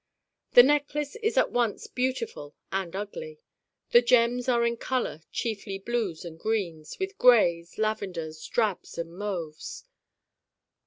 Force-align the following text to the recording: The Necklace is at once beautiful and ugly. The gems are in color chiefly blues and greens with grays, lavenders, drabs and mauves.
The 0.53 0.63
Necklace 0.63 1.15
is 1.17 1.37
at 1.37 1.51
once 1.51 1.85
beautiful 1.85 2.55
and 2.71 2.95
ugly. 2.95 3.39
The 3.91 4.01
gems 4.01 4.49
are 4.49 4.65
in 4.65 4.77
color 4.77 5.21
chiefly 5.31 5.77
blues 5.77 6.25
and 6.25 6.39
greens 6.39 6.97
with 6.97 7.19
grays, 7.19 7.77
lavenders, 7.77 8.43
drabs 8.47 8.97
and 8.97 9.13
mauves. 9.15 9.83